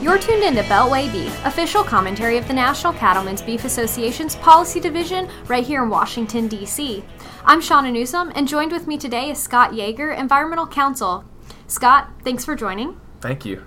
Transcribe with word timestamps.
You're 0.00 0.16
tuned 0.16 0.44
into 0.44 0.62
Beltway 0.62 1.10
Beef, 1.10 1.44
official 1.44 1.82
commentary 1.82 2.38
of 2.38 2.46
the 2.46 2.54
National 2.54 2.92
Cattlemen's 2.92 3.42
Beef 3.42 3.64
Association's 3.64 4.36
Policy 4.36 4.78
Division 4.78 5.28
right 5.48 5.66
here 5.66 5.82
in 5.82 5.90
Washington, 5.90 6.46
D.C. 6.46 7.02
I'm 7.44 7.60
Shauna 7.60 7.92
Newsom, 7.92 8.30
and 8.36 8.46
joined 8.46 8.70
with 8.70 8.86
me 8.86 8.96
today 8.96 9.28
is 9.28 9.42
Scott 9.42 9.74
Yager, 9.74 10.12
Environmental 10.12 10.68
Counsel. 10.68 11.24
Scott, 11.66 12.12
thanks 12.22 12.44
for 12.44 12.54
joining. 12.54 13.00
Thank 13.20 13.44
you. 13.44 13.64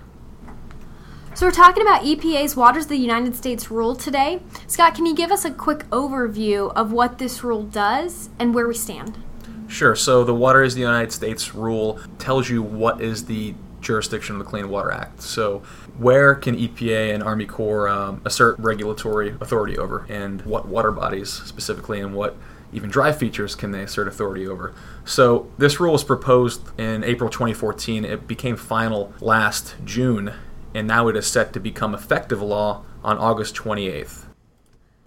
So, 1.34 1.44
we're 1.44 1.52
talking 1.52 1.82
about 1.82 2.00
EPA's 2.00 2.56
Waters 2.56 2.84
of 2.84 2.88
the 2.88 2.96
United 2.96 3.36
States 3.36 3.70
rule 3.70 3.94
today. 3.94 4.40
Scott, 4.66 4.94
can 4.94 5.04
you 5.04 5.14
give 5.14 5.30
us 5.30 5.44
a 5.44 5.50
quick 5.50 5.80
overview 5.90 6.72
of 6.74 6.92
what 6.92 7.18
this 7.18 7.44
rule 7.44 7.64
does 7.64 8.30
and 8.38 8.54
where 8.54 8.66
we 8.66 8.74
stand? 8.74 9.22
Sure. 9.68 9.94
So, 9.94 10.24
the 10.24 10.34
Waters 10.34 10.72
of 10.72 10.76
the 10.76 10.80
United 10.80 11.12
States 11.12 11.54
rule 11.54 12.00
tells 12.18 12.48
you 12.48 12.62
what 12.62 13.02
is 13.02 13.26
the 13.26 13.54
jurisdiction 13.82 14.36
of 14.36 14.38
the 14.38 14.44
Clean 14.44 14.68
Water 14.68 14.90
Act. 14.90 15.22
So, 15.22 15.62
where 15.98 16.34
can 16.34 16.56
EPA 16.56 17.14
and 17.14 17.22
Army 17.22 17.46
Corps 17.46 17.88
um, 17.88 18.22
assert 18.24 18.58
regulatory 18.58 19.34
authority 19.40 19.76
over, 19.76 20.06
and 20.08 20.42
what 20.42 20.66
water 20.66 20.90
bodies 20.90 21.30
specifically, 21.30 22.00
and 22.00 22.14
what 22.14 22.36
even 22.72 22.88
dry 22.88 23.12
features 23.12 23.54
can 23.54 23.72
they 23.72 23.82
assert 23.82 24.08
authority 24.08 24.46
over? 24.46 24.74
So, 25.04 25.50
this 25.58 25.80
rule 25.80 25.92
was 25.92 26.04
proposed 26.04 26.62
in 26.78 27.04
April 27.04 27.28
2014. 27.28 28.04
It 28.04 28.26
became 28.26 28.56
final 28.56 29.12
last 29.20 29.74
June, 29.84 30.32
and 30.74 30.86
now 30.86 31.08
it 31.08 31.16
is 31.16 31.26
set 31.26 31.52
to 31.52 31.60
become 31.60 31.94
effective 31.94 32.40
law 32.40 32.84
on 33.04 33.18
August 33.18 33.54
28th. 33.56 34.24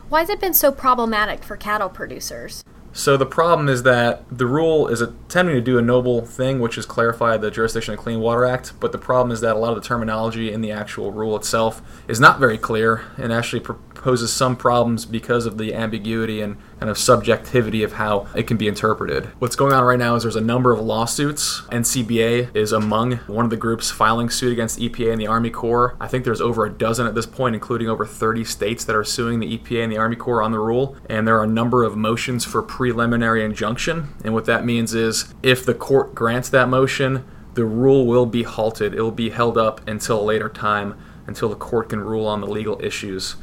Why 0.10 0.20
has 0.20 0.30
it 0.30 0.40
been 0.40 0.54
so 0.54 0.72
problematic 0.72 1.44
for 1.44 1.58
cattle 1.58 1.90
producers? 1.90 2.64
So 2.98 3.18
the 3.18 3.26
problem 3.26 3.68
is 3.68 3.84
that 3.84 4.24
the 4.32 4.46
rule 4.46 4.88
is 4.88 5.02
attempting 5.02 5.54
to 5.58 5.62
do 5.62 5.78
a 5.78 5.82
noble 5.82 6.26
thing, 6.26 6.62
which 6.62 6.78
is 6.78 6.86
clarify 6.86 7.36
the 7.36 7.52
jurisdiction 7.52 7.94
of 7.94 8.00
Clean 8.00 8.22
Water 8.22 8.46
Act. 8.46 8.72
But 8.80 8.94
the 8.94 8.98
problem 8.98 9.34
is 9.34 9.42
that 9.42 9.58
a 9.58 9.60
lot 9.60 9.76
of 9.76 9.84
the 9.84 9.86
terminology 9.86 10.50
in 10.50 10.62
the 10.62 10.72
actual 10.72 11.12
rule 11.12 11.36
itself 11.36 11.82
is 12.08 12.22
not 12.22 12.40
very 12.40 12.58
clear 12.58 13.04
and 13.18 13.34
actually 13.34 13.60
poses 14.06 14.32
some 14.32 14.56
problems 14.56 15.04
because 15.04 15.48
of 15.48 15.58
the 15.58 15.74
ambiguity 15.74 16.40
and 16.40 16.56
kind 16.80 16.92
of 16.92 16.98
subjectivity 16.98 17.82
of 17.82 17.94
how 17.94 18.28
it 18.36 18.46
can 18.46 18.56
be 18.56 18.68
interpreted. 18.68 19.26
What's 19.40 19.56
going 19.56 19.74
on 19.74 19.84
right 19.84 19.98
now 19.98 20.14
is 20.14 20.22
there's 20.22 20.36
a 20.36 20.42
number 20.42 20.72
of 20.72 20.80
lawsuits. 20.80 21.62
NCBA 21.72 22.56
is 22.56 22.72
among 22.72 23.14
one 23.26 23.46
of 23.46 23.50
the 23.50 23.58
groups 23.58 23.90
filing 23.90 24.30
suit 24.30 24.52
against 24.52 24.78
EPA 24.78 25.12
and 25.12 25.20
the 25.20 25.26
Army 25.26 25.50
Corps. 25.50 25.98
I 26.00 26.08
think 26.08 26.24
there's 26.24 26.40
over 26.40 26.68
a 26.68 26.70
dozen 26.70 27.08
at 27.08 27.16
this 27.16 27.26
point, 27.26 27.56
including 27.56 27.90
over 27.90 28.06
30 28.06 28.44
states 28.44 28.86
that 28.86 28.96
are 28.96 29.04
suing 29.04 29.40
the 29.40 29.58
EPA 29.58 29.86
and 29.86 29.92
the 29.92 29.98
Army 29.98 30.18
Corps 30.18 30.44
on 30.44 30.52
the 30.52 30.60
rule. 30.60 30.96
And 31.10 31.28
there 31.28 31.40
are 31.40 31.44
a 31.44 31.48
number 31.48 31.84
of 31.84 31.98
motions 31.98 32.46
for 32.46 32.62
preliminary 32.62 33.44
injunction. 33.44 34.10
And 34.24 34.36
what 34.36 34.46
that 34.46 34.64
means 34.64 34.94
is 34.94 35.34
if 35.42 35.66
the 35.66 35.74
court 35.74 36.14
grants 36.14 36.50
that 36.50 36.70
motion, 36.70 37.26
the 37.56 37.66
rule 37.66 38.06
will 38.06 38.28
be 38.28 38.44
halted. 38.44 38.94
It 38.94 39.02
will 39.02 39.10
be 39.10 39.32
held 39.32 39.58
up 39.58 39.82
until 39.88 40.22
a 40.22 40.24
later 40.24 40.48
time 40.48 40.96
until 41.26 41.50
the 41.50 41.56
court 41.56 41.90
can 41.90 42.02
rule 42.02 42.28
on 42.28 42.42
the 42.42 42.48
legal 42.48 42.80
issues. 42.84 43.38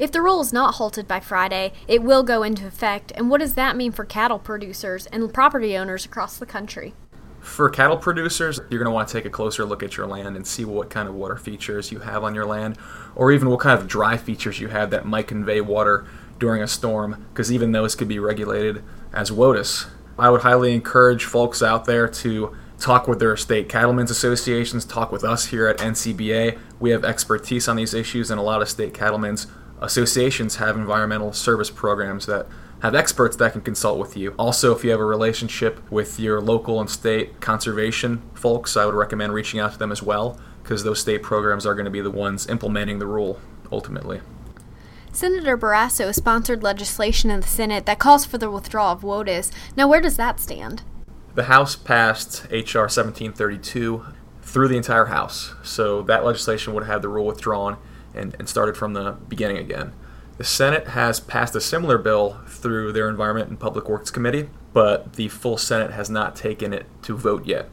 If 0.00 0.12
the 0.12 0.22
rule 0.22 0.40
is 0.40 0.50
not 0.50 0.76
halted 0.76 1.06
by 1.06 1.20
Friday, 1.20 1.74
it 1.86 2.02
will 2.02 2.22
go 2.22 2.42
into 2.42 2.66
effect. 2.66 3.12
And 3.16 3.28
what 3.28 3.40
does 3.40 3.52
that 3.52 3.76
mean 3.76 3.92
for 3.92 4.06
cattle 4.06 4.38
producers 4.38 5.04
and 5.08 5.30
property 5.30 5.76
owners 5.76 6.06
across 6.06 6.38
the 6.38 6.46
country? 6.46 6.94
For 7.40 7.68
cattle 7.68 7.98
producers, 7.98 8.60
you're 8.70 8.82
going 8.82 8.90
to 8.90 8.94
want 8.94 9.08
to 9.08 9.12
take 9.12 9.26
a 9.26 9.30
closer 9.30 9.66
look 9.66 9.82
at 9.82 9.98
your 9.98 10.06
land 10.06 10.36
and 10.36 10.46
see 10.46 10.64
what 10.64 10.88
kind 10.88 11.06
of 11.06 11.14
water 11.14 11.36
features 11.36 11.92
you 11.92 11.98
have 11.98 12.24
on 12.24 12.34
your 12.34 12.46
land, 12.46 12.78
or 13.14 13.30
even 13.30 13.50
what 13.50 13.60
kind 13.60 13.78
of 13.78 13.86
dry 13.86 14.16
features 14.16 14.58
you 14.58 14.68
have 14.68 14.88
that 14.88 15.04
might 15.04 15.28
convey 15.28 15.60
water 15.60 16.06
during 16.38 16.62
a 16.62 16.66
storm, 16.66 17.26
because 17.28 17.52
even 17.52 17.72
those 17.72 17.94
could 17.94 18.08
be 18.08 18.18
regulated 18.18 18.82
as 19.12 19.30
WOTUS. 19.30 19.86
I 20.18 20.30
would 20.30 20.40
highly 20.40 20.72
encourage 20.72 21.26
folks 21.26 21.62
out 21.62 21.84
there 21.84 22.08
to 22.08 22.56
talk 22.78 23.06
with 23.06 23.18
their 23.18 23.36
state 23.36 23.68
cattlemen's 23.68 24.10
associations, 24.10 24.86
talk 24.86 25.12
with 25.12 25.24
us 25.24 25.46
here 25.46 25.66
at 25.66 25.76
NCBA. 25.76 26.58
We 26.78 26.88
have 26.88 27.04
expertise 27.04 27.68
on 27.68 27.76
these 27.76 27.92
issues, 27.92 28.30
and 28.30 28.40
a 28.40 28.42
lot 28.42 28.62
of 28.62 28.70
state 28.70 28.94
cattlemen's 28.94 29.46
associations 29.80 30.56
have 30.56 30.76
environmental 30.76 31.32
service 31.32 31.70
programs 31.70 32.26
that 32.26 32.46
have 32.82 32.94
experts 32.94 33.36
that 33.36 33.52
can 33.52 33.60
consult 33.60 33.98
with 33.98 34.16
you. 34.16 34.34
Also, 34.38 34.74
if 34.74 34.84
you 34.84 34.90
have 34.90 35.00
a 35.00 35.04
relationship 35.04 35.90
with 35.90 36.18
your 36.18 36.40
local 36.40 36.80
and 36.80 36.88
state 36.88 37.40
conservation 37.40 38.22
folks, 38.34 38.76
I 38.76 38.86
would 38.86 38.94
recommend 38.94 39.34
reaching 39.34 39.60
out 39.60 39.72
to 39.72 39.78
them 39.78 39.92
as 39.92 40.02
well 40.02 40.38
because 40.62 40.84
those 40.84 41.00
state 41.00 41.22
programs 41.22 41.66
are 41.66 41.74
going 41.74 41.84
to 41.84 41.90
be 41.90 42.00
the 42.00 42.10
ones 42.10 42.48
implementing 42.48 42.98
the 42.98 43.06
rule 43.06 43.38
ultimately. 43.70 44.20
Senator 45.12 45.58
Barrasso 45.58 46.14
sponsored 46.14 46.62
legislation 46.62 47.30
in 47.30 47.40
the 47.40 47.46
Senate 47.46 47.84
that 47.86 47.98
calls 47.98 48.24
for 48.24 48.38
the 48.38 48.50
withdrawal 48.50 48.92
of 48.92 49.02
WOTUS. 49.02 49.50
Now, 49.76 49.88
where 49.88 50.00
does 50.00 50.16
that 50.16 50.38
stand? 50.38 50.82
The 51.34 51.44
House 51.44 51.74
passed 51.74 52.46
H.R. 52.50 52.82
1732 52.82 54.04
through 54.42 54.68
the 54.68 54.76
entire 54.76 55.06
House, 55.06 55.54
so 55.62 56.02
that 56.02 56.24
legislation 56.24 56.74
would 56.74 56.84
have 56.84 57.02
the 57.02 57.08
rule 57.08 57.26
withdrawn 57.26 57.76
and, 58.14 58.34
and 58.38 58.48
started 58.48 58.76
from 58.76 58.94
the 58.94 59.12
beginning 59.28 59.58
again. 59.58 59.92
The 60.38 60.44
Senate 60.44 60.88
has 60.88 61.20
passed 61.20 61.54
a 61.54 61.60
similar 61.60 61.98
bill 61.98 62.40
through 62.46 62.92
their 62.92 63.10
Environment 63.10 63.50
and 63.50 63.60
Public 63.60 63.88
Works 63.88 64.10
Committee, 64.10 64.48
but 64.72 65.14
the 65.14 65.28
full 65.28 65.58
Senate 65.58 65.90
has 65.92 66.08
not 66.08 66.34
taken 66.34 66.72
it 66.72 66.86
to 67.02 67.16
vote 67.16 67.46
yet. 67.46 67.68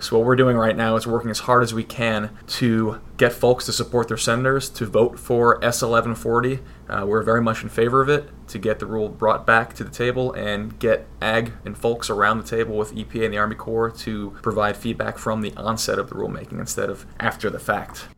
So, 0.00 0.16
what 0.16 0.26
we're 0.26 0.36
doing 0.36 0.56
right 0.56 0.76
now 0.76 0.94
is 0.94 1.08
working 1.08 1.30
as 1.30 1.40
hard 1.40 1.64
as 1.64 1.74
we 1.74 1.82
can 1.82 2.30
to 2.46 3.00
get 3.16 3.32
folks 3.32 3.66
to 3.66 3.72
support 3.72 4.06
their 4.06 4.16
senators 4.16 4.68
to 4.70 4.86
vote 4.86 5.18
for 5.18 5.56
S 5.64 5.82
1140. 5.82 6.60
Uh, 6.88 7.04
we're 7.04 7.22
very 7.22 7.42
much 7.42 7.64
in 7.64 7.68
favor 7.68 8.00
of 8.00 8.08
it 8.08 8.28
to 8.48 8.58
get 8.58 8.78
the 8.78 8.86
rule 8.86 9.08
brought 9.08 9.44
back 9.44 9.74
to 9.74 9.84
the 9.84 9.90
table 9.90 10.32
and 10.32 10.78
get 10.78 11.06
ag 11.20 11.52
and 11.64 11.76
folks 11.76 12.10
around 12.10 12.38
the 12.38 12.44
table 12.44 12.76
with 12.76 12.94
EPA 12.94 13.24
and 13.24 13.34
the 13.34 13.38
Army 13.38 13.56
Corps 13.56 13.90
to 13.90 14.36
provide 14.42 14.76
feedback 14.76 15.18
from 15.18 15.40
the 15.40 15.52
onset 15.56 15.98
of 15.98 16.08
the 16.08 16.14
rulemaking 16.14 16.60
instead 16.60 16.90
of 16.90 17.04
after 17.18 17.50
the 17.50 17.58
fact. 17.58 18.08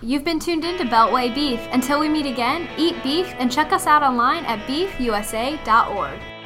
You've 0.00 0.22
been 0.22 0.38
tuned 0.38 0.64
in 0.64 0.78
to 0.78 0.84
Beltway 0.84 1.34
Beef. 1.34 1.60
Until 1.72 1.98
we 1.98 2.08
meet 2.08 2.26
again, 2.26 2.68
eat 2.78 3.02
beef 3.02 3.34
and 3.38 3.50
check 3.50 3.72
us 3.72 3.88
out 3.88 4.04
online 4.04 4.44
at 4.44 4.60
beefusa.org. 4.68 6.37